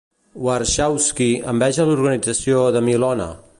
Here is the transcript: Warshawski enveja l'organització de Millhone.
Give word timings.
Warshawski 0.45 1.27
enveja 1.53 1.87
l'organització 1.91 2.67
de 2.79 2.85
Millhone. 2.91 3.33